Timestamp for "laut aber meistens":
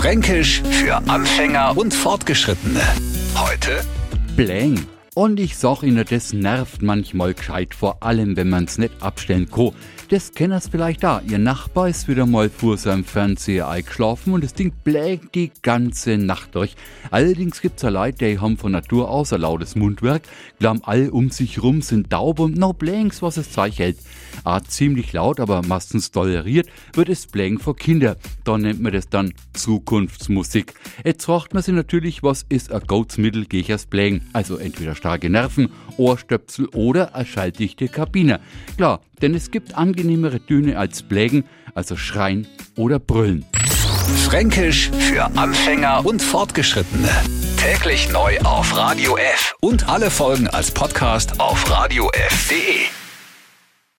25.12-26.10